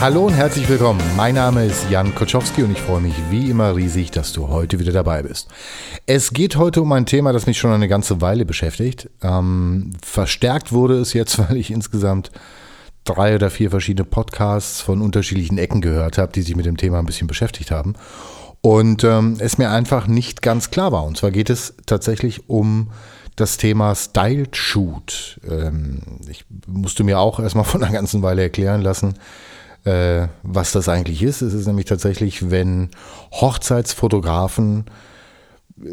Hallo 0.00 0.26
und 0.26 0.34
herzlich 0.34 0.68
willkommen. 0.68 1.00
Mein 1.16 1.34
Name 1.34 1.64
ist 1.64 1.90
Jan 1.90 2.14
Koczowski 2.14 2.62
und 2.62 2.70
ich 2.70 2.80
freue 2.80 3.00
mich 3.00 3.14
wie 3.30 3.50
immer 3.50 3.74
riesig, 3.74 4.12
dass 4.12 4.32
du 4.32 4.46
heute 4.46 4.78
wieder 4.78 4.92
dabei 4.92 5.24
bist. 5.24 5.48
Es 6.06 6.32
geht 6.32 6.54
heute 6.54 6.82
um 6.82 6.92
ein 6.92 7.04
Thema, 7.04 7.32
das 7.32 7.46
mich 7.46 7.58
schon 7.58 7.72
eine 7.72 7.88
ganze 7.88 8.20
Weile 8.20 8.44
beschäftigt. 8.44 9.10
Ähm, 9.22 9.90
verstärkt 10.00 10.72
wurde 10.72 11.00
es 11.00 11.14
jetzt, 11.14 11.38
weil 11.50 11.56
ich 11.56 11.72
insgesamt 11.72 12.30
drei 13.02 13.34
oder 13.34 13.50
vier 13.50 13.70
verschiedene 13.70 14.04
Podcasts 14.04 14.80
von 14.80 15.02
unterschiedlichen 15.02 15.58
Ecken 15.58 15.80
gehört 15.80 16.16
habe, 16.16 16.32
die 16.32 16.42
sich 16.42 16.54
mit 16.54 16.66
dem 16.66 16.76
Thema 16.76 17.00
ein 17.00 17.06
bisschen 17.06 17.26
beschäftigt 17.26 17.72
haben. 17.72 17.94
Und 18.60 19.02
ähm, 19.02 19.38
es 19.40 19.58
mir 19.58 19.70
einfach 19.70 20.06
nicht 20.06 20.42
ganz 20.42 20.70
klar 20.70 20.92
war. 20.92 21.04
Und 21.06 21.16
zwar 21.16 21.32
geht 21.32 21.50
es 21.50 21.74
tatsächlich 21.86 22.48
um 22.48 22.92
das 23.34 23.56
Thema 23.56 23.96
Style 23.96 24.46
Shoot. 24.52 25.40
Ähm, 25.48 26.02
ich 26.28 26.44
musste 26.68 27.02
mir 27.02 27.18
auch 27.18 27.40
erstmal 27.40 27.64
von 27.64 27.82
einer 27.82 27.92
ganzen 27.92 28.22
Weile 28.22 28.42
erklären 28.42 28.82
lassen, 28.82 29.14
äh, 29.84 30.28
was 30.42 30.72
das 30.72 30.88
eigentlich 30.88 31.22
ist. 31.22 31.42
Es 31.42 31.54
ist 31.54 31.66
nämlich 31.66 31.86
tatsächlich, 31.86 32.50
wenn 32.50 32.90
Hochzeitsfotografen 33.32 34.86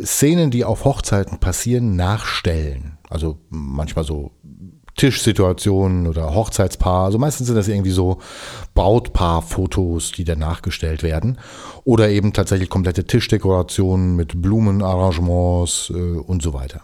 Szenen, 0.04 0.52
die 0.52 0.66
auf 0.66 0.86
Hochzeiten 0.86 1.40
passieren, 1.40 1.96
nachstellen. 1.96 2.98
Also 3.10 3.38
manchmal 3.50 4.04
so 4.04 4.32
Tischsituationen 4.96 6.08
oder 6.08 6.34
Hochzeitspaar. 6.34 7.06
Also 7.06 7.18
meistens 7.18 7.48
sind 7.48 7.56
das 7.56 7.68
irgendwie 7.68 7.92
so 7.92 8.20
Brautpaar-Fotos, 8.76 10.12
die 10.12 10.24
dann 10.24 10.40
nachgestellt 10.40 11.04
werden. 11.04 11.38
Oder 11.84 12.10
eben 12.10 12.34
tatsächlich 12.34 12.70
komplette 12.70 13.06
Tischdekorationen 13.06 14.16
mit 14.16 14.42
Blumenarrangements 14.42 15.92
äh, 15.94 16.18
und 16.18 16.42
so 16.42 16.54
weiter. 16.54 16.82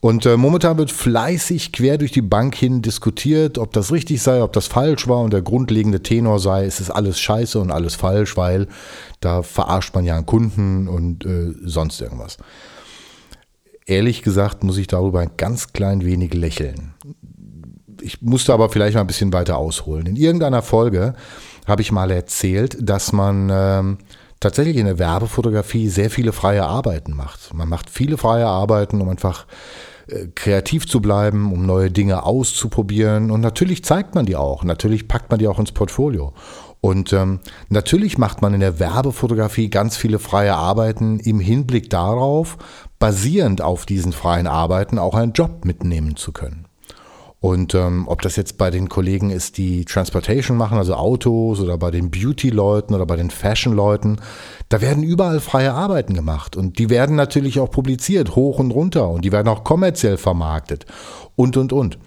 Und 0.00 0.24
äh, 0.24 0.36
momentan 0.36 0.78
wird 0.78 0.92
fleißig 0.92 1.72
quer 1.72 1.98
durch 1.98 2.12
die 2.12 2.22
Bank 2.22 2.54
hin 2.54 2.80
diskutiert, 2.82 3.58
ob 3.58 3.72
das 3.72 3.92
richtig 3.92 4.22
sei, 4.22 4.42
ob 4.42 4.52
das 4.52 4.66
falsch 4.66 5.08
war. 5.08 5.20
Und 5.20 5.32
der 5.32 5.42
grundlegende 5.42 6.02
Tenor 6.02 6.38
sei, 6.38 6.64
es 6.64 6.80
ist 6.80 6.90
alles 6.90 7.20
scheiße 7.20 7.60
und 7.60 7.70
alles 7.70 7.96
falsch, 7.96 8.36
weil 8.36 8.68
da 9.20 9.42
verarscht 9.42 9.94
man 9.94 10.04
ja 10.04 10.16
einen 10.16 10.26
Kunden 10.26 10.88
und 10.88 11.26
äh, 11.26 11.52
sonst 11.64 12.00
irgendwas. 12.00 12.38
Ehrlich 13.86 14.22
gesagt 14.22 14.62
muss 14.62 14.78
ich 14.78 14.86
darüber 14.86 15.20
ein 15.20 15.32
ganz 15.36 15.72
klein 15.72 16.04
wenig 16.04 16.32
lächeln. 16.32 16.94
Ich 18.02 18.22
musste 18.22 18.52
aber 18.52 18.68
vielleicht 18.68 18.94
mal 18.94 19.02
ein 19.02 19.06
bisschen 19.06 19.32
weiter 19.32 19.58
ausholen. 19.58 20.06
In 20.06 20.16
irgendeiner 20.16 20.62
Folge 20.62 21.14
habe 21.66 21.82
ich 21.82 21.92
mal 21.92 22.10
erzählt, 22.10 22.76
dass 22.80 23.12
man 23.12 23.50
ähm, 23.52 23.98
tatsächlich 24.40 24.76
in 24.76 24.86
der 24.86 24.98
Werbefotografie 24.98 25.88
sehr 25.88 26.10
viele 26.10 26.32
freie 26.32 26.64
Arbeiten 26.64 27.14
macht. 27.14 27.52
Man 27.54 27.68
macht 27.68 27.90
viele 27.90 28.16
freie 28.16 28.46
Arbeiten, 28.46 29.00
um 29.00 29.08
einfach 29.08 29.46
äh, 30.08 30.26
kreativ 30.34 30.86
zu 30.86 31.00
bleiben, 31.00 31.52
um 31.52 31.66
neue 31.66 31.90
Dinge 31.90 32.24
auszuprobieren. 32.24 33.30
Und 33.30 33.40
natürlich 33.40 33.84
zeigt 33.84 34.14
man 34.14 34.26
die 34.26 34.36
auch. 34.36 34.64
Natürlich 34.64 35.08
packt 35.08 35.30
man 35.30 35.38
die 35.38 35.46
auch 35.46 35.58
ins 35.58 35.72
Portfolio. 35.72 36.32
Und 36.80 37.12
ähm, 37.12 37.40
natürlich 37.68 38.16
macht 38.16 38.40
man 38.40 38.54
in 38.54 38.60
der 38.60 38.78
Werbefotografie 38.78 39.68
ganz 39.68 39.98
viele 39.98 40.18
freie 40.18 40.54
Arbeiten 40.54 41.20
im 41.20 41.38
Hinblick 41.38 41.90
darauf, 41.90 42.56
basierend 42.98 43.60
auf 43.60 43.84
diesen 43.84 44.12
freien 44.12 44.46
Arbeiten 44.46 44.98
auch 44.98 45.14
einen 45.14 45.32
Job 45.32 45.66
mitnehmen 45.66 46.16
zu 46.16 46.32
können. 46.32 46.69
Und 47.40 47.74
ähm, 47.74 48.06
ob 48.06 48.20
das 48.20 48.36
jetzt 48.36 48.58
bei 48.58 48.70
den 48.70 48.90
Kollegen 48.90 49.30
ist, 49.30 49.56
die 49.56 49.86
Transportation 49.86 50.58
machen, 50.58 50.76
also 50.76 50.94
Autos, 50.94 51.58
oder 51.60 51.78
bei 51.78 51.90
den 51.90 52.10
Beauty-Leuten 52.10 52.94
oder 52.94 53.06
bei 53.06 53.16
den 53.16 53.30
Fashion-Leuten, 53.30 54.20
da 54.68 54.82
werden 54.82 55.02
überall 55.02 55.40
freie 55.40 55.72
Arbeiten 55.72 56.12
gemacht. 56.12 56.54
Und 56.54 56.78
die 56.78 56.90
werden 56.90 57.16
natürlich 57.16 57.58
auch 57.58 57.70
publiziert, 57.70 58.36
hoch 58.36 58.58
und 58.58 58.72
runter. 58.72 59.08
Und 59.08 59.24
die 59.24 59.32
werden 59.32 59.48
auch 59.48 59.64
kommerziell 59.64 60.18
vermarktet. 60.18 60.84
Und, 61.34 61.56
und, 61.56 61.72
und. 61.72 61.98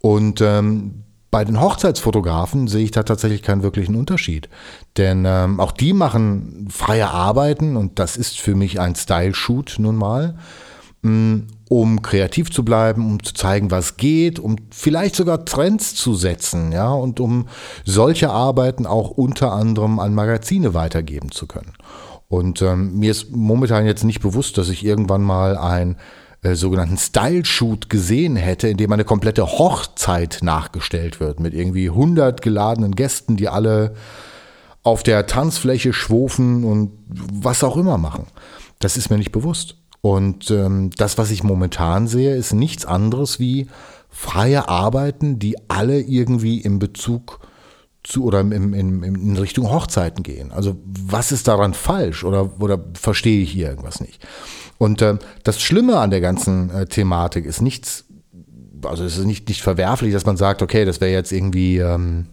Und 0.00 0.40
ähm, 0.40 1.02
bei 1.30 1.44
den 1.44 1.60
Hochzeitsfotografen 1.60 2.66
sehe 2.66 2.84
ich 2.84 2.92
da 2.92 3.02
tatsächlich 3.02 3.42
keinen 3.42 3.62
wirklichen 3.62 3.94
Unterschied. 3.94 4.48
Denn 4.96 5.24
ähm, 5.26 5.60
auch 5.60 5.72
die 5.72 5.92
machen 5.92 6.68
freie 6.70 7.10
Arbeiten 7.10 7.76
und 7.76 7.98
das 7.98 8.16
ist 8.16 8.40
für 8.40 8.54
mich 8.54 8.80
ein 8.80 8.94
Style-Shoot 8.94 9.76
nun 9.78 9.96
mal. 9.96 10.38
Um 11.68 12.02
kreativ 12.02 12.50
zu 12.50 12.64
bleiben, 12.64 13.04
um 13.04 13.22
zu 13.22 13.34
zeigen, 13.34 13.72
was 13.72 13.96
geht, 13.96 14.38
um 14.38 14.56
vielleicht 14.70 15.16
sogar 15.16 15.44
Trends 15.44 15.94
zu 15.96 16.14
setzen, 16.14 16.70
ja, 16.70 16.92
und 16.92 17.18
um 17.18 17.48
solche 17.84 18.30
Arbeiten 18.30 18.86
auch 18.86 19.10
unter 19.10 19.52
anderem 19.52 19.98
an 19.98 20.14
Magazine 20.14 20.74
weitergeben 20.74 21.32
zu 21.32 21.46
können. 21.46 21.72
Und 22.28 22.62
ähm, 22.62 22.98
mir 22.98 23.10
ist 23.10 23.34
momentan 23.34 23.86
jetzt 23.86 24.04
nicht 24.04 24.20
bewusst, 24.20 24.58
dass 24.58 24.68
ich 24.68 24.84
irgendwann 24.84 25.22
mal 25.22 25.56
einen 25.56 25.96
äh, 26.42 26.54
sogenannten 26.54 26.98
Style-Shoot 26.98 27.88
gesehen 27.88 28.36
hätte, 28.36 28.68
in 28.68 28.76
dem 28.76 28.92
eine 28.92 29.04
komplette 29.04 29.46
Hochzeit 29.46 30.40
nachgestellt 30.42 31.18
wird, 31.18 31.40
mit 31.40 31.54
irgendwie 31.54 31.88
100 31.88 32.42
geladenen 32.42 32.94
Gästen, 32.94 33.36
die 33.36 33.48
alle 33.48 33.94
auf 34.82 35.02
der 35.02 35.26
Tanzfläche 35.26 35.92
schwofen 35.92 36.62
und 36.62 36.92
was 37.08 37.64
auch 37.64 37.76
immer 37.76 37.98
machen. 37.98 38.26
Das 38.78 38.96
ist 38.96 39.10
mir 39.10 39.18
nicht 39.18 39.32
bewusst. 39.32 39.76
Und 40.00 40.50
ähm, 40.50 40.90
das, 40.96 41.18
was 41.18 41.30
ich 41.30 41.42
momentan 41.42 42.06
sehe, 42.06 42.34
ist 42.34 42.52
nichts 42.52 42.84
anderes 42.84 43.40
wie 43.40 43.66
freie 44.08 44.68
Arbeiten, 44.68 45.38
die 45.38 45.56
alle 45.68 46.00
irgendwie 46.00 46.60
im 46.60 46.78
Bezug 46.78 47.40
zu 48.02 48.24
oder 48.24 48.40
im, 48.40 48.52
im, 48.52 49.02
in 49.02 49.36
Richtung 49.36 49.68
Hochzeiten 49.70 50.22
gehen. 50.22 50.52
Also 50.52 50.76
was 50.84 51.32
ist 51.32 51.48
daran 51.48 51.74
falsch 51.74 52.24
oder, 52.24 52.60
oder 52.60 52.78
verstehe 52.94 53.42
ich 53.42 53.50
hier 53.50 53.68
irgendwas 53.68 54.00
nicht? 54.00 54.24
Und 54.78 55.02
äh, 55.02 55.18
das 55.42 55.60
Schlimme 55.60 55.98
an 55.98 56.10
der 56.10 56.20
ganzen 56.20 56.70
äh, 56.70 56.86
Thematik 56.86 57.44
ist 57.44 57.60
nichts, 57.60 58.04
also 58.84 59.04
es 59.04 59.18
ist 59.18 59.24
nicht, 59.24 59.48
nicht 59.48 59.62
verwerflich, 59.62 60.12
dass 60.12 60.26
man 60.26 60.36
sagt, 60.36 60.62
okay, 60.62 60.84
das 60.84 61.00
wäre 61.00 61.12
jetzt 61.12 61.32
irgendwie, 61.32 61.78
ähm, 61.78 62.26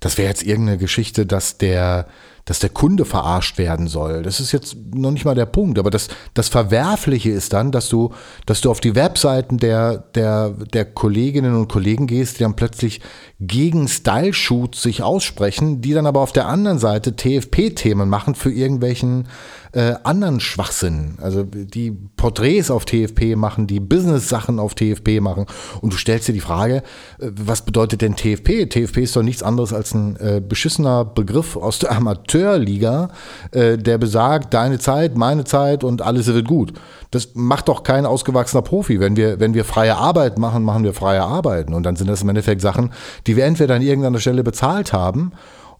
das 0.00 0.18
wäre 0.18 0.28
jetzt 0.28 0.42
irgendeine 0.42 0.78
Geschichte, 0.78 1.26
dass 1.26 1.58
der 1.58 2.06
dass 2.44 2.58
der 2.58 2.70
Kunde 2.70 3.04
verarscht 3.04 3.58
werden 3.58 3.86
soll. 3.86 4.22
Das 4.22 4.40
ist 4.40 4.52
jetzt 4.52 4.76
noch 4.94 5.10
nicht 5.10 5.24
mal 5.24 5.34
der 5.34 5.46
Punkt. 5.46 5.78
Aber 5.78 5.90
das, 5.90 6.08
das 6.34 6.48
Verwerfliche 6.48 7.30
ist 7.30 7.52
dann, 7.52 7.72
dass 7.72 7.88
du, 7.88 8.12
dass 8.46 8.60
du 8.60 8.70
auf 8.70 8.80
die 8.80 8.94
Webseiten 8.94 9.58
der, 9.58 9.98
der, 9.98 10.50
der 10.50 10.84
Kolleginnen 10.84 11.54
und 11.54 11.68
Kollegen 11.68 12.06
gehst, 12.06 12.38
die 12.38 12.42
dann 12.42 12.56
plötzlich 12.56 13.00
gegen 13.40 13.88
Style-Shoots 13.88 14.82
sich 14.82 15.02
aussprechen, 15.02 15.80
die 15.80 15.92
dann 15.92 16.06
aber 16.06 16.20
auf 16.20 16.32
der 16.32 16.46
anderen 16.46 16.78
Seite 16.78 17.16
TFP-Themen 17.16 18.08
machen 18.08 18.34
für 18.34 18.50
irgendwelchen 18.50 19.28
äh, 19.72 19.94
anderen 20.02 20.40
Schwachsinn. 20.40 21.16
Also 21.20 21.44
die 21.44 21.92
Porträts 22.16 22.70
auf 22.70 22.84
TFP 22.84 23.36
machen, 23.36 23.66
die 23.66 23.80
Business-Sachen 23.80 24.58
auf 24.58 24.74
TFP 24.74 25.20
machen. 25.20 25.46
Und 25.80 25.92
du 25.92 25.96
stellst 25.96 26.28
dir 26.28 26.32
die 26.32 26.40
Frage, 26.40 26.82
äh, 27.18 27.30
was 27.30 27.64
bedeutet 27.64 28.02
denn 28.02 28.16
TFP? 28.16 28.66
TFP 28.66 28.98
ist 28.98 29.16
doch 29.16 29.22
nichts 29.22 29.42
anderes 29.42 29.72
als 29.72 29.94
ein 29.94 30.16
äh, 30.16 30.42
beschissener 30.46 31.04
Begriff 31.04 31.56
aus 31.56 31.78
der 31.78 31.92
Amateurliga, 32.40 33.08
äh, 33.52 33.76
der 33.76 33.98
besagt, 33.98 34.54
deine 34.54 34.78
Zeit, 34.78 35.16
meine 35.16 35.44
Zeit 35.44 35.84
und 35.84 36.02
alles 36.02 36.26
wird 36.26 36.46
gut. 36.46 36.72
Das 37.10 37.30
macht 37.34 37.68
doch 37.68 37.82
kein 37.82 38.06
ausgewachsener 38.06 38.62
Profi. 38.62 39.00
Wenn 39.00 39.16
wir, 39.16 39.40
wenn 39.40 39.54
wir 39.54 39.64
freie 39.64 39.96
Arbeit 39.96 40.38
machen, 40.38 40.62
machen 40.62 40.84
wir 40.84 40.94
freie 40.94 41.22
Arbeiten. 41.22 41.74
Und 41.74 41.82
dann 41.84 41.96
sind 41.96 42.08
das 42.08 42.22
im 42.22 42.28
Endeffekt 42.28 42.60
Sachen, 42.60 42.92
die 43.26 43.36
wir 43.36 43.44
entweder 43.44 43.74
an 43.74 43.82
irgendeiner 43.82 44.20
Stelle 44.20 44.42
bezahlt 44.44 44.92
haben 44.92 45.32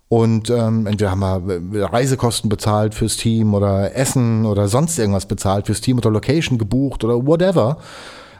und 0.08 0.50
ähm, 0.50 0.88
entweder 0.88 1.12
haben 1.12 1.72
wir 1.72 1.84
Reisekosten 1.84 2.48
bezahlt 2.48 2.96
fürs 2.96 3.16
Team 3.16 3.54
oder 3.54 3.94
Essen 3.94 4.44
oder 4.44 4.66
sonst 4.66 4.98
irgendwas 4.98 5.26
bezahlt 5.26 5.66
fürs 5.66 5.80
Team 5.80 5.98
oder 5.98 6.10
Location 6.10 6.58
gebucht 6.58 7.04
oder 7.04 7.24
whatever. 7.24 7.76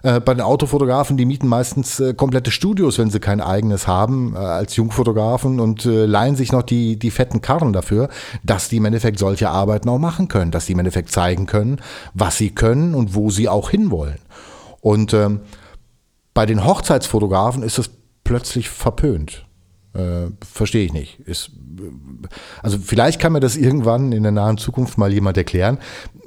Äh, 0.03 0.21
bei 0.21 0.35
den 0.35 0.41
Autofotografen, 0.43 1.17
die 1.17 1.27
mieten 1.27 1.49
meistens 1.49 2.01
äh, 2.01 2.15
komplette 2.15 2.51
Studios, 2.51 2.99
wenn 2.99 3.11
sie 3.11 3.21
kein 3.21 3.41
eigenes 3.41 3.87
haben, 3.87 4.35
äh, 4.35 4.39
als 4.39 4.77
Jungfotografen 4.77 5.61
und 5.61 5.85
äh, 5.85 6.07
leihen 6.07 6.37
sich 6.37 6.53
noch 6.53 6.63
die, 6.63 6.99
die 6.99 7.11
fetten 7.11 7.41
Karren 7.41 7.73
dafür, 7.73 8.09
dass 8.43 8.69
die 8.69 8.79
im 8.79 8.85
Endeffekt 8.85 9.19
solche 9.19 9.51
Arbeiten 9.51 9.89
auch 9.89 9.99
machen 9.99 10.29
können, 10.29 10.51
dass 10.51 10.67
die 10.67 10.73
im 10.73 10.79
Endeffekt 10.79 11.11
zeigen 11.11 11.47
können, 11.47 11.81
was 12.15 12.39
sie 12.39 12.51
können 12.51 12.95
und 12.95 13.15
wo 13.15 13.31
sie 13.31 13.49
auch 13.49 13.71
hinwollen. 13.71 14.19
Und 14.81 15.13
ähm, 15.13 15.41
bei 16.33 16.47
den 16.47 16.65
Hochzeitsfotografen 16.65 17.63
ist 17.63 17.79
es 17.79 17.91
plötzlich 18.25 18.71
verpönt. 18.71 19.45
Äh, 19.93 20.31
Verstehe 20.41 20.85
ich 20.85 20.93
nicht. 20.93 21.19
Ist, 21.21 21.51
also 22.63 22.79
vielleicht 22.79 23.21
kann 23.21 23.33
mir 23.33 23.41
das 23.41 23.57
irgendwann 23.57 24.13
in 24.13 24.23
der 24.23 24.31
nahen 24.31 24.57
Zukunft 24.57 24.99
mal 24.99 25.13
jemand 25.13 25.37
erklären. 25.37 25.79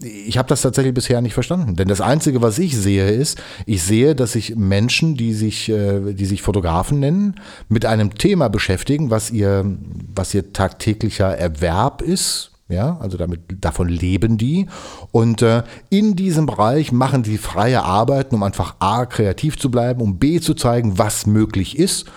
Ich 0.02 0.38
habe 0.38 0.50
das 0.50 0.62
tatsächlich 0.62 0.94
bisher 0.94 1.22
nicht 1.22 1.34
verstanden. 1.34 1.78
Denn 1.78 1.88
das 1.88 2.02
Einzige, 2.02 2.42
was 2.42 2.60
ich 2.60 2.76
sehe, 2.78 3.10
ist, 3.10 3.42
ich 3.66 3.84
sehe, 3.84 4.16
dass 4.16 4.34
sich 4.34 4.58
Menschen, 4.58 5.16
die 5.16 5.34
sich, 5.34 5.70
äh, 5.70 6.14
die 6.14 6.26
sich 6.26 6.42
Fotografen 6.42 7.00
nennen, 7.00 7.36
mit 7.70 7.86
einem 7.86 8.16
Thema 8.16 8.50
beschäftigen, 8.50 9.12
was 9.12 9.32
ihr, 9.32 9.66
was 10.14 10.34
ihr 10.34 10.52
tagtäglicher 10.52 11.38
Erwerb 11.38 12.02
ist. 12.02 12.52
Ja, 12.70 12.98
also 13.00 13.18
damit, 13.18 13.42
davon 13.62 13.88
leben 13.88 14.38
die. 14.38 14.68
Und 15.12 15.42
äh, 15.42 15.64
in 15.90 16.16
diesem 16.16 16.48
Bereich 16.48 16.92
machen 16.92 17.24
die 17.24 17.38
freie 17.38 17.84
Arbeiten, 17.84 18.36
um 18.36 18.44
einfach 18.44 18.76
A, 18.80 19.06
kreativ 19.06 19.58
zu 19.58 19.70
bleiben, 19.70 20.02
um 20.02 20.18
B, 20.18 20.40
zu 20.40 20.54
zeigen, 20.54 20.98
was 20.98 21.26
möglich 21.28 21.78
ist. 21.78 22.08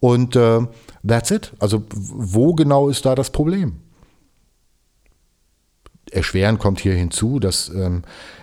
Und 0.00 0.36
äh, 0.36 0.60
That's 1.06 1.30
it. 1.30 1.52
Also 1.58 1.84
wo 1.90 2.54
genau 2.54 2.88
ist 2.88 3.06
da 3.06 3.14
das 3.14 3.30
Problem? 3.30 3.80
Erschwerend 6.10 6.58
kommt 6.58 6.80
hier 6.80 6.94
hinzu, 6.94 7.38
dass 7.38 7.68
ähm, 7.68 8.02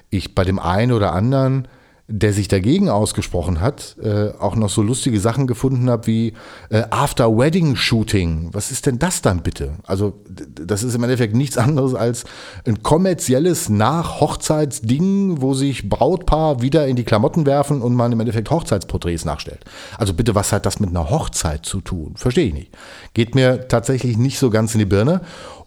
ich 0.09 0.35
bei 0.35 0.43
dem 0.43 0.59
einen 0.59 0.91
oder 0.91 1.13
anderen 1.13 1.67
der 2.07 2.33
sich 2.33 2.47
dagegen 2.47 2.87
ausgesprochen 2.87 3.61
hat, 3.61 3.97
äh, 3.99 4.29
auch 4.39 4.55
noch 4.55 4.69
so 4.69 4.83
lustige 4.83 5.19
Sachen 5.19 5.47
gefunden 5.47 5.89
habe 5.89 6.05
wie 6.05 6.33
äh, 6.69 6.83
After-Wedding-Shooting. 6.91 8.49
Was 8.51 8.69
ist 8.69 8.85
denn 8.85 8.99
das 8.99 9.23
dann 9.23 9.41
bitte? 9.41 9.73
Also 9.87 10.13
das 10.29 10.83
ist 10.83 10.93
im 10.93 11.03
Endeffekt 11.03 11.35
nichts 11.35 11.57
anderes 11.57 11.95
als 11.95 12.25
ein 12.67 12.83
kommerzielles 12.83 13.69
Nach-Hochzeitsding, 13.69 15.41
wo 15.41 15.55
sich 15.55 15.89
Brautpaar 15.89 16.61
wieder 16.61 16.87
in 16.87 16.95
die 16.95 17.05
Klamotten 17.05 17.47
werfen 17.47 17.81
und 17.81 17.95
man 17.95 18.11
im 18.11 18.19
Endeffekt 18.19 18.51
Hochzeitsporträts 18.51 19.25
nachstellt. 19.25 19.65
Also 19.97 20.13
bitte, 20.13 20.35
was 20.35 20.51
hat 20.51 20.67
das 20.67 20.79
mit 20.79 20.91
einer 20.91 21.09
Hochzeit 21.09 21.65
zu 21.65 21.81
tun? 21.81 22.13
Verstehe 22.17 22.45
ich 22.45 22.53
nicht. 22.53 22.71
Geht 23.15 23.33
mir 23.33 23.67
tatsächlich 23.67 24.15
nicht 24.15 24.37
so 24.37 24.51
ganz 24.51 24.75
in 24.75 24.79
die 24.79 24.85
Birne. 24.85 25.21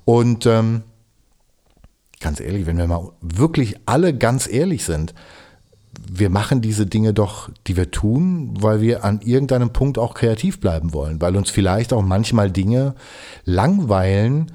Und 0.05 0.47
ähm, 0.47 0.85
ganz 2.21 2.39
ehrlich, 2.39 2.67
wenn 2.67 2.79
wir 2.79 2.87
mal 2.87 3.11
wirklich 3.21 3.77
alle 3.87 4.17
ganz 4.17 4.49
ehrlich 4.49 4.85
sind, 4.85 5.15
wir 6.11 6.31
machen 6.31 6.61
diese 6.61 6.87
Dinge 6.87 7.13
doch, 7.13 7.51
die 7.67 7.77
wir 7.77 7.91
tun, 7.91 8.55
weil 8.61 8.81
wir 8.81 9.05
an 9.05 9.21
irgendeinem 9.23 9.73
Punkt 9.73 9.99
auch 9.99 10.15
kreativ 10.15 10.61
bleiben 10.61 10.93
wollen, 10.93 11.21
weil 11.21 11.37
uns 11.37 11.51
vielleicht 11.51 11.93
auch 11.93 12.03
manchmal 12.03 12.51
Dinge 12.51 12.95
langweilen, 13.45 14.53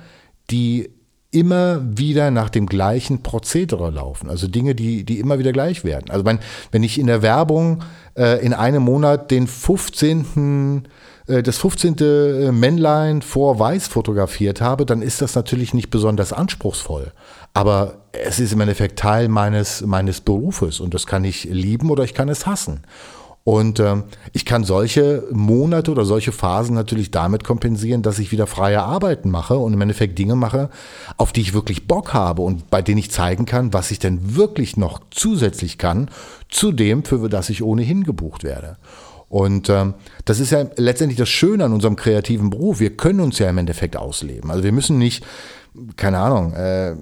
die 0.49 0.89
immer 1.31 1.81
wieder 1.97 2.29
nach 2.29 2.49
dem 2.49 2.67
gleichen 2.67 3.23
Prozedere 3.23 3.89
laufen. 3.89 4.29
Also 4.29 4.47
Dinge, 4.47 4.75
die, 4.75 5.03
die 5.03 5.19
immer 5.19 5.39
wieder 5.39 5.51
gleich 5.51 5.83
werden. 5.83 6.11
Also 6.11 6.25
wenn, 6.25 6.39
wenn 6.71 6.83
ich 6.83 6.99
in 6.99 7.07
der 7.07 7.23
Werbung 7.23 7.83
äh, 8.15 8.45
in 8.45 8.53
einem 8.53 8.83
Monat 8.83 9.31
den 9.31 9.47
15 9.47 10.83
äh, 11.27 11.43
das 11.43 11.57
15. 11.57 11.95
Äh, 11.99 12.51
Männlein 12.51 13.21
vor 13.21 13.59
Weiß 13.59 13.87
fotografiert 13.87 14.61
habe, 14.61 14.85
dann 14.85 15.01
ist 15.01 15.21
das 15.21 15.35
natürlich 15.35 15.73
nicht 15.73 15.89
besonders 15.89 16.33
anspruchsvoll. 16.33 17.11
Aber 17.53 18.02
es 18.13 18.39
ist 18.39 18.53
im 18.53 18.61
Endeffekt 18.61 18.99
Teil 18.99 19.27
meines, 19.27 19.81
meines 19.81 20.21
Berufes 20.21 20.79
und 20.79 20.93
das 20.93 21.07
kann 21.07 21.25
ich 21.25 21.45
lieben 21.45 21.89
oder 21.89 22.03
ich 22.03 22.13
kann 22.13 22.29
es 22.29 22.45
hassen. 22.45 22.81
Und 23.45 23.81
ähm, 23.81 24.03
ich 24.31 24.45
kann 24.45 24.63
solche 24.63 25.25
Monate 25.31 25.91
oder 25.91 26.05
solche 26.05 26.31
Phasen 26.31 26.75
natürlich 26.75 27.11
damit 27.11 27.43
kompensieren, 27.43 28.01
dass 28.01 28.19
ich 28.19 28.31
wieder 28.31 28.47
freie 28.47 28.81
Arbeiten 28.81 29.29
mache 29.29 29.57
und 29.57 29.73
im 29.73 29.81
Endeffekt 29.81 30.17
Dinge 30.17 30.37
mache, 30.37 30.69
auf 31.17 31.33
die 31.33 31.41
ich 31.41 31.53
wirklich 31.53 31.85
Bock 31.85 32.13
habe 32.13 32.41
und 32.41 32.69
bei 32.69 32.81
denen 32.81 32.99
ich 32.99 33.11
zeigen 33.11 33.45
kann, 33.45 33.73
was 33.73 33.91
ich 33.91 33.99
denn 33.99 34.37
wirklich 34.37 34.77
noch 34.77 35.01
zusätzlich 35.11 35.77
kann, 35.77 36.09
zu 36.47 36.71
dem, 36.71 37.03
für 37.03 37.27
das 37.27 37.49
ich 37.49 37.63
ohnehin 37.63 38.05
gebucht 38.05 38.45
werde. 38.45 38.77
Und 39.27 39.67
ähm, 39.67 39.95
das 40.23 40.39
ist 40.39 40.51
ja 40.51 40.65
letztendlich 40.77 41.17
das 41.17 41.27
Schöne 41.27 41.65
an 41.65 41.73
unserem 41.73 41.97
kreativen 41.97 42.49
Beruf. 42.49 42.79
Wir 42.79 42.95
können 42.95 43.19
uns 43.19 43.39
ja 43.39 43.49
im 43.49 43.57
Endeffekt 43.57 43.97
ausleben. 43.97 44.51
Also 44.51 44.63
wir 44.63 44.71
müssen 44.71 44.99
nicht, 44.99 45.25
keine 45.97 46.19
Ahnung, 46.19 46.53
äh, 46.53 46.95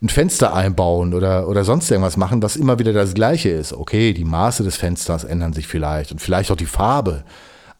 ein 0.00 0.08
Fenster 0.08 0.54
einbauen 0.54 1.12
oder, 1.12 1.48
oder 1.48 1.64
sonst 1.64 1.90
irgendwas 1.90 2.16
machen, 2.16 2.42
was 2.42 2.56
immer 2.56 2.78
wieder 2.78 2.92
das 2.92 3.14
Gleiche 3.14 3.50
ist. 3.50 3.72
Okay, 3.72 4.12
die 4.12 4.24
Maße 4.24 4.62
des 4.62 4.76
Fensters 4.76 5.24
ändern 5.24 5.52
sich 5.52 5.66
vielleicht 5.66 6.12
und 6.12 6.20
vielleicht 6.20 6.50
auch 6.50 6.56
die 6.56 6.66
Farbe. 6.66 7.24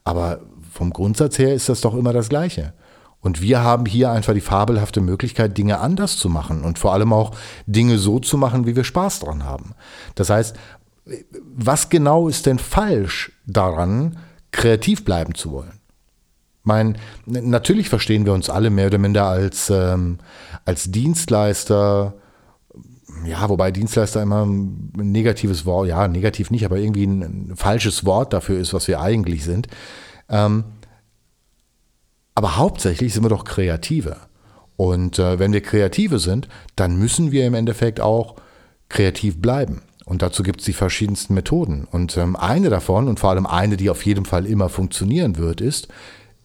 Aber 0.04 0.40
vom 0.72 0.92
Grundsatz 0.92 1.38
her 1.38 1.54
ist 1.54 1.68
das 1.68 1.80
doch 1.80 1.94
immer 1.94 2.12
das 2.12 2.28
Gleiche. 2.28 2.72
Und 3.20 3.42
wir 3.42 3.62
haben 3.62 3.84
hier 3.84 4.10
einfach 4.10 4.32
die 4.32 4.40
fabelhafte 4.40 5.00
Möglichkeit, 5.00 5.58
Dinge 5.58 5.80
anders 5.80 6.16
zu 6.16 6.28
machen 6.28 6.62
und 6.62 6.78
vor 6.78 6.92
allem 6.92 7.12
auch 7.12 7.32
Dinge 7.66 7.98
so 7.98 8.20
zu 8.20 8.38
machen, 8.38 8.66
wie 8.66 8.76
wir 8.76 8.84
Spaß 8.84 9.20
dran 9.20 9.44
haben. 9.44 9.74
Das 10.14 10.30
heißt, 10.30 10.56
was 11.54 11.88
genau 11.88 12.28
ist 12.28 12.46
denn 12.46 12.58
falsch 12.58 13.32
daran, 13.46 14.18
kreativ 14.52 15.04
bleiben 15.04 15.34
zu 15.34 15.50
wollen? 15.52 15.77
Mein, 16.68 16.98
natürlich 17.24 17.88
verstehen 17.88 18.26
wir 18.26 18.34
uns 18.34 18.50
alle 18.50 18.68
mehr 18.68 18.88
oder 18.88 18.98
minder 18.98 19.24
als, 19.24 19.70
ähm, 19.70 20.18
als 20.66 20.90
Dienstleister. 20.90 22.12
Ja, 23.24 23.48
wobei 23.48 23.70
Dienstleister 23.70 24.20
immer 24.20 24.44
ein 24.44 24.92
negatives 24.94 25.64
Wort, 25.64 25.88
ja, 25.88 26.06
negativ 26.08 26.50
nicht, 26.50 26.66
aber 26.66 26.76
irgendwie 26.76 27.06
ein, 27.06 27.22
ein 27.22 27.56
falsches 27.56 28.04
Wort 28.04 28.34
dafür 28.34 28.60
ist, 28.60 28.74
was 28.74 28.86
wir 28.86 29.00
eigentlich 29.00 29.44
sind. 29.44 29.68
Ähm, 30.28 30.64
aber 32.34 32.58
hauptsächlich 32.58 33.14
sind 33.14 33.24
wir 33.24 33.30
doch 33.30 33.46
Kreative. 33.46 34.18
Und 34.76 35.18
äh, 35.18 35.38
wenn 35.38 35.54
wir 35.54 35.62
Kreative 35.62 36.18
sind, 36.18 36.48
dann 36.76 36.98
müssen 36.98 37.32
wir 37.32 37.46
im 37.46 37.54
Endeffekt 37.54 37.98
auch 37.98 38.36
kreativ 38.90 39.40
bleiben. 39.40 39.80
Und 40.04 40.20
dazu 40.20 40.42
gibt 40.42 40.60
es 40.60 40.66
die 40.66 40.74
verschiedensten 40.74 41.32
Methoden. 41.32 41.88
Und 41.90 42.18
ähm, 42.18 42.36
eine 42.36 42.68
davon, 42.68 43.08
und 43.08 43.18
vor 43.20 43.30
allem 43.30 43.46
eine, 43.46 43.78
die 43.78 43.88
auf 43.88 44.04
jeden 44.04 44.26
Fall 44.26 44.44
immer 44.44 44.68
funktionieren 44.68 45.38
wird, 45.38 45.62
ist, 45.62 45.88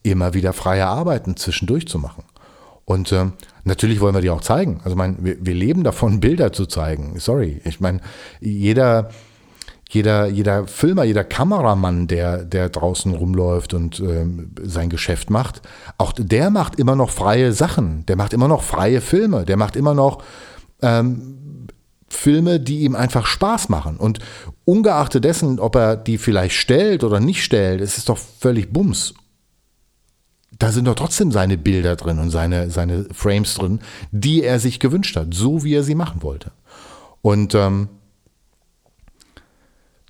immer 0.04 0.34
wieder 0.34 0.54
freie 0.54 0.86
Arbeiten 0.86 1.36
zwischendurch 1.38 1.88
zu 1.88 1.98
machen. 1.98 2.24
Und 2.86 3.12
äh, 3.14 3.28
natürlich 3.64 4.02
wollen 4.02 4.14
wir 4.14 4.22
die 4.22 4.30
auch 4.30 4.42
zeigen. 4.42 4.82
Also 4.84 4.96
mein, 4.96 5.18
wir, 5.22 5.38
wir 5.40 5.54
leben 5.54 5.84
davon, 5.84 6.20
Bilder 6.20 6.52
zu 6.54 6.66
zeigen. 6.66 7.18
Sorry, 7.18 7.62
ich 7.64 7.80
meine, 7.80 8.02
jeder, 8.42 9.10
jeder, 9.90 10.28
jeder 10.28 10.68
Filmer, 10.68 11.04
jeder 11.04 11.24
Kameramann, 11.24 12.08
der, 12.08 12.44
der 12.44 12.70
draußen 12.70 13.14
rumläuft 13.14 13.74
und 13.74 14.00
äh, 14.00 14.26
sein 14.62 14.90
Geschäft 14.90 15.30
macht, 15.30 15.62
auch 15.98 16.12
der 16.18 16.50
macht 16.50 16.76
immer 16.78 16.96
noch 16.96 17.10
freie 17.10 17.54
Sachen. 17.54 18.06
Der 18.08 18.18
macht 18.18 18.34
immer 18.34 18.48
noch 18.48 18.64
freie 18.64 19.02
Filme. 19.02 19.46
Der 19.46 19.56
macht 19.56 19.78
immer 19.78 19.94
noch 19.94 20.22
ähm, 20.82 21.68
Filme, 22.10 22.60
die 22.60 22.82
ihm 22.82 22.96
einfach 22.96 23.26
Spaß 23.26 23.70
machen. 23.70 23.96
Und 23.98 24.20
ungeachtet 24.66 25.24
dessen, 25.24 25.60
ob 25.60 25.76
er 25.76 25.96
die 25.96 26.18
vielleicht 26.18 26.56
stellt 26.56 27.06
oder 27.06 27.22
nicht 27.22 27.44
stellt, 27.44 27.80
es 27.80 27.98
ist 27.98 28.10
doch 28.10 28.18
völlig 28.18 28.74
Bums 28.74 29.14
da 30.60 30.72
sind 30.72 30.86
doch 30.86 30.96
trotzdem 30.96 31.32
seine 31.32 31.58
Bilder 31.58 31.96
drin 31.96 32.20
und 32.20 32.30
seine, 32.30 32.70
seine 32.70 33.06
Frames 33.14 33.56
drin, 33.56 33.80
die 34.12 34.44
er 34.44 34.60
sich 34.60 34.80
gewünscht 34.80 35.16
hat, 35.16 35.34
so 35.34 35.64
wie 35.64 35.74
er 35.74 35.84
sie 35.84 35.96
machen 35.96 36.22
wollte. 36.22 36.52
Und 37.22 37.56
ähm, 37.56 37.90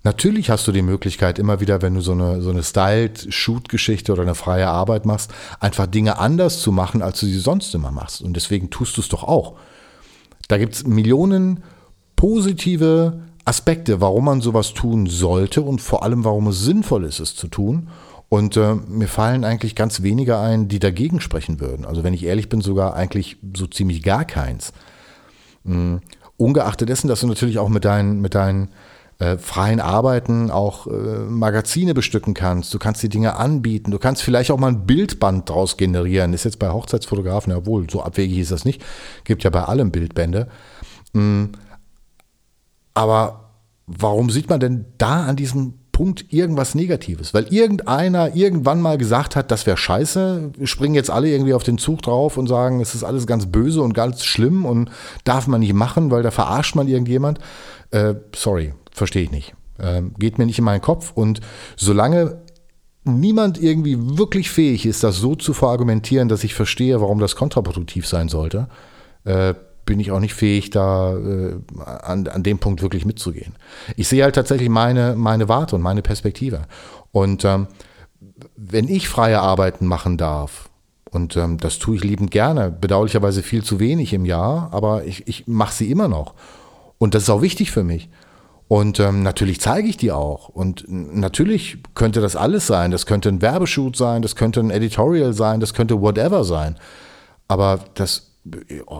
natürlich 0.02 0.50
hast 0.50 0.66
du 0.66 0.72
die 0.72 0.82
Möglichkeit, 0.82 1.38
immer 1.38 1.60
wieder, 1.60 1.80
wenn 1.82 1.94
du 1.94 2.00
so 2.00 2.12
eine, 2.12 2.42
so 2.42 2.50
eine 2.50 2.62
Styled-Shoot-Geschichte 2.62 4.12
oder 4.12 4.22
eine 4.22 4.34
freie 4.34 4.68
Arbeit 4.68 5.06
machst, 5.06 5.32
einfach 5.60 5.86
Dinge 5.86 6.18
anders 6.18 6.60
zu 6.60 6.72
machen, 6.72 7.02
als 7.02 7.20
du 7.20 7.26
sie 7.26 7.38
sonst 7.38 7.74
immer 7.74 7.90
machst. 7.90 8.20
Und 8.20 8.34
deswegen 8.34 8.70
tust 8.70 8.96
du 8.96 9.00
es 9.00 9.08
doch 9.08 9.24
auch. 9.24 9.56
Da 10.48 10.58
gibt 10.58 10.74
es 10.74 10.86
Millionen 10.86 11.62
positive 12.16 13.20
Aspekte, 13.44 14.00
warum 14.00 14.24
man 14.24 14.40
sowas 14.40 14.72
tun 14.74 15.06
sollte 15.06 15.62
und 15.62 15.80
vor 15.80 16.02
allem, 16.02 16.24
warum 16.24 16.48
es 16.48 16.60
sinnvoll 16.60 17.04
ist, 17.04 17.20
es 17.20 17.34
zu 17.34 17.48
tun. 17.48 17.88
Und 18.28 18.56
äh, 18.56 18.74
mir 18.74 19.08
fallen 19.08 19.44
eigentlich 19.44 19.74
ganz 19.74 20.02
wenige 20.02 20.38
ein, 20.38 20.68
die 20.68 20.80
dagegen 20.80 21.20
sprechen 21.20 21.60
würden. 21.60 21.84
Also 21.84 22.02
wenn 22.02 22.14
ich 22.14 22.24
ehrlich 22.24 22.48
bin, 22.48 22.60
sogar 22.60 22.94
eigentlich 22.94 23.36
so 23.56 23.66
ziemlich 23.66 24.02
gar 24.02 24.24
keins. 24.24 24.72
Mhm. 25.64 26.00
Ungeachtet 26.36 26.88
dessen, 26.88 27.06
dass 27.08 27.20
du 27.20 27.28
natürlich 27.28 27.58
auch 27.58 27.68
mit 27.68 27.84
deinen, 27.84 28.20
mit 28.20 28.34
deinen 28.34 28.70
äh, 29.20 29.38
freien 29.38 29.78
Arbeiten 29.78 30.50
auch 30.50 30.88
äh, 30.88 30.90
Magazine 30.90 31.94
bestücken 31.94 32.34
kannst. 32.34 32.74
Du 32.74 32.80
kannst 32.80 33.02
die 33.02 33.08
Dinge 33.08 33.36
anbieten. 33.36 33.92
Du 33.92 33.98
kannst 33.98 34.22
vielleicht 34.22 34.50
auch 34.50 34.58
mal 34.58 34.68
ein 34.68 34.86
Bildband 34.86 35.48
daraus 35.48 35.76
generieren. 35.76 36.32
Ist 36.32 36.44
jetzt 36.44 36.58
bei 36.58 36.70
Hochzeitsfotografen, 36.70 37.52
ja 37.52 37.64
wohl, 37.64 37.88
so 37.88 38.02
abwegig 38.02 38.38
ist 38.38 38.50
das 38.50 38.64
nicht. 38.64 38.82
Gibt 39.22 39.44
ja 39.44 39.50
bei 39.50 39.62
allem 39.62 39.92
Bildbände. 39.92 40.48
Mhm. 41.12 41.52
Aber 42.94 43.50
warum 43.86 44.30
sieht 44.30 44.50
man 44.50 44.58
denn 44.58 44.86
da 44.98 45.24
an 45.26 45.36
diesem 45.36 45.74
Punkt 45.94 46.32
irgendwas 46.32 46.74
Negatives, 46.74 47.32
weil 47.32 47.44
irgendeiner 47.54 48.34
irgendwann 48.34 48.82
mal 48.82 48.98
gesagt 48.98 49.36
hat, 49.36 49.52
das 49.52 49.64
wäre 49.64 49.76
scheiße, 49.76 50.50
springen 50.64 50.96
jetzt 50.96 51.08
alle 51.08 51.28
irgendwie 51.28 51.54
auf 51.54 51.62
den 51.62 51.78
Zug 51.78 52.02
drauf 52.02 52.36
und 52.36 52.48
sagen, 52.48 52.80
es 52.80 52.96
ist 52.96 53.04
alles 53.04 53.28
ganz 53.28 53.46
böse 53.46 53.80
und 53.80 53.94
ganz 53.94 54.24
schlimm 54.24 54.66
und 54.66 54.90
darf 55.22 55.46
man 55.46 55.60
nicht 55.60 55.72
machen, 55.72 56.10
weil 56.10 56.24
da 56.24 56.32
verarscht 56.32 56.74
man 56.74 56.88
irgendjemand. 56.88 57.38
Äh, 57.92 58.14
sorry, 58.34 58.74
verstehe 58.90 59.22
ich 59.22 59.30
nicht. 59.30 59.54
Äh, 59.78 60.02
geht 60.18 60.36
mir 60.36 60.46
nicht 60.46 60.58
in 60.58 60.64
meinen 60.64 60.80
Kopf 60.80 61.12
und 61.14 61.40
solange 61.76 62.42
niemand 63.04 63.62
irgendwie 63.62 63.96
wirklich 64.18 64.50
fähig 64.50 64.86
ist, 64.86 65.04
das 65.04 65.18
so 65.18 65.36
zu 65.36 65.52
verargumentieren, 65.52 66.28
dass 66.28 66.42
ich 66.42 66.54
verstehe, 66.54 67.00
warum 67.00 67.20
das 67.20 67.36
kontraproduktiv 67.36 68.08
sein 68.08 68.28
sollte, 68.28 68.66
äh, 69.24 69.54
bin 69.84 70.00
ich 70.00 70.10
auch 70.10 70.20
nicht 70.20 70.34
fähig, 70.34 70.70
da 70.70 71.14
äh, 71.16 71.56
an, 71.84 72.26
an 72.26 72.42
dem 72.42 72.58
Punkt 72.58 72.82
wirklich 72.82 73.04
mitzugehen. 73.04 73.54
Ich 73.96 74.08
sehe 74.08 74.22
halt 74.22 74.34
tatsächlich 74.34 74.68
meine, 74.68 75.14
meine 75.16 75.48
Warte 75.48 75.76
und 75.76 75.82
meine 75.82 76.02
Perspektive. 76.02 76.62
Und 77.12 77.44
ähm, 77.44 77.68
wenn 78.56 78.88
ich 78.88 79.08
freie 79.08 79.40
Arbeiten 79.40 79.86
machen 79.86 80.16
darf, 80.16 80.70
und 81.10 81.36
ähm, 81.36 81.58
das 81.58 81.78
tue 81.78 81.96
ich 81.96 82.02
liebend 82.02 82.30
gerne, 82.32 82.70
bedauerlicherweise 82.70 83.42
viel 83.42 83.62
zu 83.62 83.78
wenig 83.78 84.12
im 84.12 84.24
Jahr, 84.24 84.70
aber 84.72 85.04
ich, 85.04 85.28
ich 85.28 85.46
mache 85.46 85.72
sie 85.72 85.90
immer 85.90 86.08
noch. 86.08 86.34
Und 86.98 87.14
das 87.14 87.24
ist 87.24 87.30
auch 87.30 87.42
wichtig 87.42 87.70
für 87.70 87.84
mich. 87.84 88.08
Und 88.66 88.98
ähm, 88.98 89.22
natürlich 89.22 89.60
zeige 89.60 89.88
ich 89.88 89.96
die 89.96 90.10
auch. 90.10 90.48
Und 90.48 90.84
natürlich 90.88 91.78
könnte 91.94 92.20
das 92.20 92.34
alles 92.34 92.66
sein. 92.66 92.90
Das 92.90 93.06
könnte 93.06 93.28
ein 93.28 93.42
Werbeshoot 93.42 93.96
sein, 93.96 94.22
das 94.22 94.36
könnte 94.36 94.60
ein 94.60 94.70
Editorial 94.70 95.32
sein, 95.32 95.60
das 95.60 95.74
könnte 95.74 96.00
whatever 96.00 96.44
sein. 96.44 96.76
Aber 97.46 97.80
das 97.94 98.33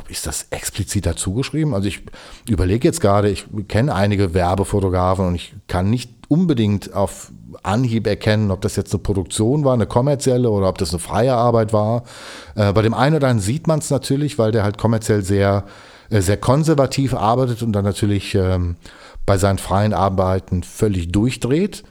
ist 0.09 0.27
das 0.27 0.47
explizit 0.51 1.07
dazu 1.07 1.35
geschrieben? 1.35 1.75
Also 1.75 1.89
ich 1.89 2.03
überlege 2.49 2.89
jetzt 2.89 3.01
gerade, 3.01 3.29
ich 3.29 3.47
kenne 3.69 3.95
einige 3.95 4.33
Werbefotografen 4.33 5.27
und 5.27 5.35
ich 5.35 5.55
kann 5.69 5.91
nicht 5.91 6.11
unbedingt 6.29 6.95
auf 6.95 7.31
Anhieb 7.63 8.07
erkennen, 8.07 8.51
ob 8.51 8.63
das 8.63 8.77
jetzt 8.77 8.93
eine 8.93 9.03
Produktion 9.03 9.65
war, 9.65 9.75
eine 9.75 9.87
kommerzielle 9.87 10.51
oder 10.51 10.69
ob 10.69 10.79
das 10.79 10.91
eine 10.91 10.99
freie 10.99 11.35
Arbeit 11.35 11.73
war. 11.73 12.05
Äh, 12.55 12.73
bei 12.73 12.83
dem 12.83 12.95
einen 12.95 13.17
oder 13.17 13.29
anderen 13.29 13.45
sieht 13.45 13.67
man 13.67 13.81
es 13.81 13.91
natürlich, 13.91 14.39
weil 14.39 14.51
der 14.51 14.65
halt 14.65 14.79
kommerziell 14.79 15.23
sehr 15.23 15.65
äh, 16.11 16.21
sehr 16.21 16.37
konservativ 16.37 17.15
arbeitet 17.15 17.63
und 17.63 17.73
dann 17.73 17.85
natürlich 17.85 18.35
ähm, 18.35 18.77
bei 19.27 19.39
seinen 19.39 19.59
freien 19.59 19.95
Arbeiten 19.95 20.63
völlig 20.63 21.13
durchdreht. 21.13 21.83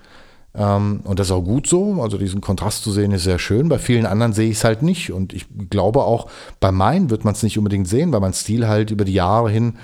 Ähm, 0.56 1.02
und 1.04 1.20
das 1.20 1.28
ist 1.28 1.32
auch 1.32 1.42
gut 1.42 1.68
so. 1.68 2.02
Also 2.02 2.18
diesen 2.18 2.42
Kontrast 2.42 2.84
zu 2.84 2.92
sehen 2.92 3.12
ist 3.12 3.24
sehr 3.24 3.40
schön. 3.40 3.70
Bei 3.70 3.80
vielen 3.80 4.06
anderen 4.06 4.34
sehe 4.34 4.50
ich 4.50 4.58
es 4.58 4.64
halt 4.64 4.84
nicht. 4.84 5.12
Und 5.12 5.34
ich 5.34 5.46
glaube 5.70 6.04
auch, 6.04 6.28
bei 6.60 6.72
meinen 6.72 7.10
wird 7.10 7.26
man 7.26 7.34
es 7.34 7.44
nicht 7.44 7.58
unbedingt 7.58 7.88
sehen, 7.88 8.12
weil 8.12 8.20
mein 8.20 8.34
Stil 8.34 8.68
halt 8.68 8.92
über 8.92 9.06
die 9.06 9.14
Jahre 9.14 9.50
hin, 9.50 9.76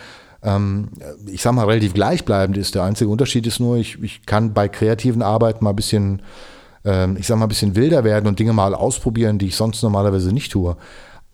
ähm, 0.43 0.89
ich 1.25 1.41
sag 1.41 1.53
mal, 1.53 1.65
relativ 1.65 1.93
gleichbleibend 1.93 2.57
ist. 2.57 2.75
Der 2.75 2.83
einzige 2.83 3.09
Unterschied 3.09 3.47
ist 3.47 3.59
nur, 3.59 3.77
ich, 3.77 4.01
ich 4.01 4.25
kann 4.25 4.53
bei 4.53 4.67
kreativen 4.67 5.21
Arbeiten 5.21 5.63
mal 5.63 5.71
ein 5.71 5.75
bisschen, 5.75 6.21
ähm, 6.85 7.17
ich 7.19 7.27
sag 7.27 7.37
mal, 7.37 7.45
ein 7.45 7.49
bisschen 7.49 7.75
wilder 7.75 8.03
werden 8.03 8.27
und 8.27 8.39
Dinge 8.39 8.53
mal 8.53 8.75
ausprobieren, 8.75 9.39
die 9.39 9.47
ich 9.47 9.55
sonst 9.55 9.81
normalerweise 9.81 10.31
nicht 10.31 10.51
tue. 10.51 10.77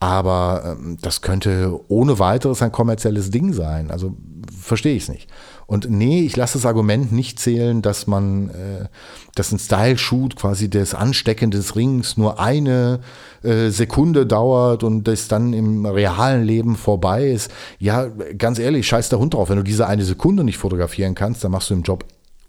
Aber 0.05 0.77
ähm, 0.79 0.97
das 1.01 1.21
könnte 1.21 1.79
ohne 1.87 2.19
weiteres 2.19 2.61
ein 2.61 2.71
kommerzielles 2.71 3.31
Ding 3.31 3.53
sein. 3.53 3.89
Also 3.89 4.15
verstehe 4.61 4.95
ich 4.95 5.03
es 5.03 5.09
nicht. 5.09 5.27
Und 5.65 5.89
nee, 5.89 6.21
ich 6.21 6.35
lasse 6.35 6.59
das 6.59 6.67
Argument 6.67 7.11
nicht 7.11 7.39
zählen, 7.39 7.81
dass 7.81 8.05
man, 8.05 8.49
äh, 8.49 8.85
dass 9.33 9.51
ein 9.51 9.57
Style-Shoot 9.57 10.35
quasi 10.35 10.69
des 10.69 10.93
Anstecken 10.93 11.49
des 11.49 11.75
Rings 11.75 12.17
nur 12.17 12.39
eine 12.39 12.99
äh, 13.41 13.69
Sekunde 13.69 14.27
dauert 14.27 14.83
und 14.83 15.07
das 15.07 15.27
dann 15.27 15.53
im 15.53 15.87
realen 15.87 16.43
Leben 16.43 16.75
vorbei 16.75 17.27
ist. 17.29 17.49
Ja, 17.79 18.05
ganz 18.37 18.59
ehrlich, 18.59 18.85
scheiß 18.85 19.09
der 19.09 19.17
Hund 19.17 19.33
drauf. 19.33 19.49
Wenn 19.49 19.57
du 19.57 19.63
diese 19.63 19.87
eine 19.87 20.05
Sekunde 20.05 20.43
nicht 20.43 20.59
fotografieren 20.59 21.15
kannst, 21.15 21.43
dann 21.43 21.51
machst 21.51 21.71
du 21.71 21.73
im 21.73 21.81
Job 21.81 22.05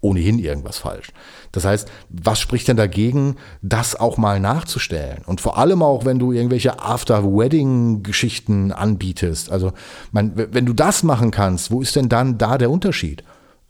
ohnehin 0.07 0.39
irgendwas 0.39 0.77
falsch. 0.77 1.09
Das 1.51 1.65
heißt, 1.65 1.89
was 2.09 2.39
spricht 2.39 2.67
denn 2.67 2.77
dagegen, 2.77 3.35
das 3.61 3.95
auch 3.95 4.17
mal 4.17 4.39
nachzustellen? 4.39 5.23
Und 5.25 5.41
vor 5.41 5.57
allem 5.57 5.81
auch, 5.81 6.05
wenn 6.05 6.19
du 6.19 6.31
irgendwelche 6.31 6.79
After-Wedding-Geschichten 6.79 8.71
anbietest. 8.71 9.51
Also, 9.51 9.73
mein, 10.11 10.33
wenn 10.35 10.65
du 10.65 10.73
das 10.73 11.03
machen 11.03 11.31
kannst, 11.31 11.71
wo 11.71 11.81
ist 11.81 11.95
denn 11.95 12.09
dann 12.09 12.37
da 12.37 12.57
der 12.57 12.71
Unterschied? 12.71 13.23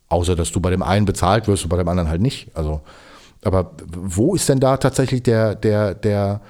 Außer, 0.10 0.36
dass 0.36 0.52
du 0.52 0.60
bei 0.60 0.70
dem 0.70 0.84
einen 0.84 1.06
bezahlt 1.06 1.48
wirst 1.48 1.64
und 1.64 1.70
bei 1.70 1.78
dem 1.78 1.88
anderen 1.88 2.10
halt 2.10 2.22
nicht. 2.22 2.50
Also, 2.54 2.82
aber 3.44 3.72
wo 3.90 4.36
ist 4.36 4.48
denn 4.50 4.60
da 4.60 4.78
tatsächlich 4.78 5.24
der, 5.24 5.56
der, 5.56 5.96
der, 5.96 6.42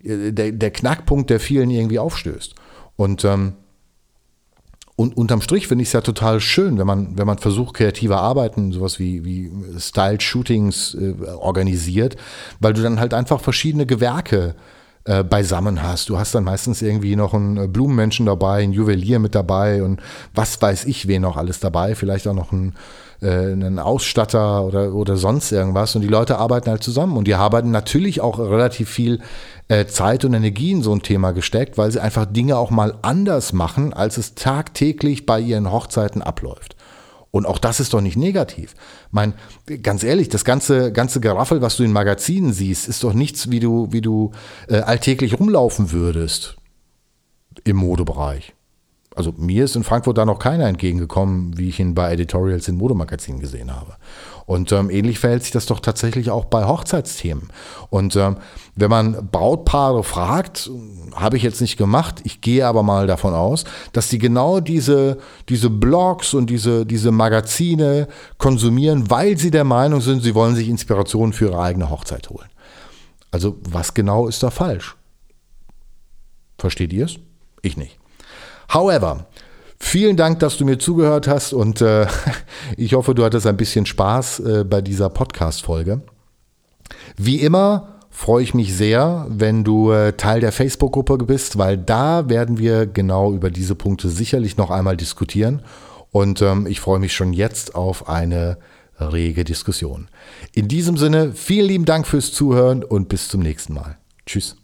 der, 0.00 0.52
der 0.52 0.70
Knackpunkt, 0.70 1.30
der 1.30 1.40
vielen 1.40 1.70
irgendwie 1.70 1.98
aufstößt? 1.98 2.54
Und 2.96 3.24
ähm, 3.24 3.54
und 5.00 5.16
unterm 5.16 5.40
Strich 5.40 5.66
finde 5.66 5.82
ich 5.82 5.88
es 5.88 5.94
ja 5.94 6.02
total 6.02 6.40
schön, 6.40 6.76
wenn 6.76 6.86
man, 6.86 7.16
wenn 7.16 7.26
man 7.26 7.38
versucht, 7.38 7.74
kreativer 7.74 8.20
arbeiten, 8.20 8.70
sowas 8.70 8.98
wie, 8.98 9.24
wie 9.24 9.50
Styled 9.78 10.22
Shootings 10.22 10.94
äh, 10.94 11.14
organisiert, 11.26 12.16
weil 12.58 12.74
du 12.74 12.82
dann 12.82 13.00
halt 13.00 13.14
einfach 13.14 13.40
verschiedene 13.40 13.86
Gewerke 13.86 14.54
äh, 14.56 14.79
beisammen 15.24 15.82
hast. 15.82 16.08
Du 16.08 16.18
hast 16.18 16.34
dann 16.34 16.44
meistens 16.44 16.82
irgendwie 16.82 17.16
noch 17.16 17.34
einen 17.34 17.56
äh, 17.56 17.66
Blumenmenschen 17.66 18.26
dabei, 18.26 18.62
einen 18.62 18.72
Juwelier 18.72 19.18
mit 19.18 19.34
dabei 19.34 19.82
und 19.82 20.00
was 20.34 20.60
weiß 20.60 20.84
ich, 20.84 21.08
wen 21.08 21.22
noch 21.22 21.36
alles 21.36 21.60
dabei, 21.60 21.94
vielleicht 21.94 22.28
auch 22.28 22.34
noch 22.34 22.52
einen, 22.52 22.74
äh, 23.20 23.28
einen 23.28 23.78
Ausstatter 23.78 24.64
oder, 24.64 24.94
oder 24.94 25.16
sonst 25.16 25.52
irgendwas. 25.52 25.96
Und 25.96 26.02
die 26.02 26.08
Leute 26.08 26.38
arbeiten 26.38 26.70
halt 26.70 26.82
zusammen 26.82 27.16
und 27.16 27.26
die 27.26 27.34
arbeiten 27.34 27.70
natürlich 27.70 28.20
auch 28.20 28.38
relativ 28.38 28.88
viel 28.88 29.20
äh, 29.68 29.86
Zeit 29.86 30.24
und 30.24 30.34
Energie 30.34 30.72
in 30.72 30.82
so 30.82 30.94
ein 30.94 31.02
Thema 31.02 31.32
gesteckt, 31.32 31.76
weil 31.76 31.90
sie 31.90 32.00
einfach 32.00 32.26
Dinge 32.26 32.56
auch 32.56 32.70
mal 32.70 32.94
anders 33.02 33.52
machen, 33.52 33.92
als 33.92 34.16
es 34.16 34.34
tagtäglich 34.34 35.26
bei 35.26 35.40
ihren 35.40 35.72
Hochzeiten 35.72 36.22
abläuft. 36.22 36.76
Und 37.30 37.46
auch 37.46 37.58
das 37.58 37.78
ist 37.80 37.94
doch 37.94 38.00
nicht 38.00 38.16
negativ. 38.16 38.74
Mein, 39.10 39.34
ganz 39.82 40.02
ehrlich, 40.02 40.28
das 40.28 40.44
ganze, 40.44 40.92
ganze 40.92 41.20
Geraffel, 41.20 41.62
was 41.62 41.76
du 41.76 41.84
in 41.84 41.92
Magazinen 41.92 42.52
siehst, 42.52 42.88
ist 42.88 43.04
doch 43.04 43.12
nichts, 43.12 43.50
wie 43.50 43.60
du, 43.60 43.92
wie 43.92 44.00
du 44.00 44.32
äh, 44.68 44.80
alltäglich 44.80 45.38
rumlaufen 45.38 45.92
würdest 45.92 46.56
im 47.64 47.76
Modebereich 47.76 48.54
also 49.16 49.34
mir 49.36 49.64
ist 49.64 49.74
in 49.74 49.82
Frankfurt 49.82 50.18
da 50.18 50.24
noch 50.24 50.38
keiner 50.38 50.66
entgegengekommen, 50.66 51.58
wie 51.58 51.68
ich 51.68 51.80
ihn 51.80 51.94
bei 51.94 52.12
Editorials 52.12 52.68
in 52.68 52.76
Modemagazinen 52.76 53.40
gesehen 53.40 53.74
habe. 53.74 53.96
Und 54.46 54.70
ähm, 54.72 54.88
ähnlich 54.88 55.18
verhält 55.18 55.42
sich 55.42 55.52
das 55.52 55.66
doch 55.66 55.80
tatsächlich 55.80 56.30
auch 56.30 56.44
bei 56.44 56.64
Hochzeitsthemen. 56.64 57.50
Und 57.88 58.14
ähm, 58.16 58.36
wenn 58.76 58.90
man 58.90 59.28
Brautpaare 59.30 60.04
fragt, 60.04 60.70
habe 61.14 61.36
ich 61.36 61.42
jetzt 61.42 61.60
nicht 61.60 61.76
gemacht, 61.76 62.20
ich 62.24 62.40
gehe 62.40 62.66
aber 62.66 62.82
mal 62.82 63.06
davon 63.06 63.34
aus, 63.34 63.64
dass 63.92 64.08
die 64.08 64.18
genau 64.18 64.60
diese, 64.60 65.18
diese 65.48 65.70
Blogs 65.70 66.32
und 66.32 66.48
diese, 66.48 66.86
diese 66.86 67.10
Magazine 67.10 68.08
konsumieren, 68.38 69.10
weil 69.10 69.36
sie 69.38 69.50
der 69.50 69.64
Meinung 69.64 70.00
sind, 70.00 70.22
sie 70.22 70.34
wollen 70.34 70.54
sich 70.54 70.68
Inspiration 70.68 71.32
für 71.32 71.46
ihre 71.46 71.60
eigene 71.60 71.90
Hochzeit 71.90 72.30
holen. 72.30 72.48
Also 73.32 73.58
was 73.68 73.94
genau 73.94 74.28
ist 74.28 74.42
da 74.42 74.50
falsch? 74.50 74.96
Versteht 76.58 76.92
ihr 76.92 77.06
es? 77.06 77.16
Ich 77.62 77.76
nicht. 77.76 77.99
However, 78.72 79.26
vielen 79.78 80.16
Dank, 80.16 80.38
dass 80.40 80.56
du 80.56 80.64
mir 80.64 80.78
zugehört 80.78 81.26
hast 81.26 81.52
und 81.52 81.80
äh, 81.80 82.06
ich 82.76 82.94
hoffe, 82.94 83.14
du 83.14 83.24
hattest 83.24 83.46
ein 83.46 83.56
bisschen 83.56 83.86
Spaß 83.86 84.40
äh, 84.40 84.64
bei 84.64 84.80
dieser 84.80 85.10
Podcast-Folge. 85.10 86.02
Wie 87.16 87.40
immer 87.40 88.00
freue 88.10 88.42
ich 88.42 88.54
mich 88.54 88.74
sehr, 88.74 89.26
wenn 89.28 89.64
du 89.64 89.90
äh, 89.90 90.12
Teil 90.12 90.40
der 90.40 90.52
Facebook-Gruppe 90.52 91.18
bist, 91.18 91.58
weil 91.58 91.78
da 91.78 92.28
werden 92.28 92.58
wir 92.58 92.86
genau 92.86 93.32
über 93.32 93.50
diese 93.50 93.74
Punkte 93.74 94.08
sicherlich 94.08 94.56
noch 94.56 94.70
einmal 94.70 94.96
diskutieren. 94.96 95.62
Und 96.10 96.42
ähm, 96.42 96.66
ich 96.66 96.80
freue 96.80 96.98
mich 96.98 97.12
schon 97.12 97.32
jetzt 97.32 97.74
auf 97.74 98.08
eine 98.08 98.58
rege 98.98 99.44
Diskussion. 99.44 100.08
In 100.52 100.68
diesem 100.68 100.96
Sinne, 100.96 101.32
vielen 101.32 101.68
lieben 101.68 101.84
Dank 101.84 102.06
fürs 102.06 102.32
Zuhören 102.32 102.84
und 102.84 103.08
bis 103.08 103.28
zum 103.28 103.40
nächsten 103.40 103.74
Mal. 103.74 103.96
Tschüss. 104.26 104.59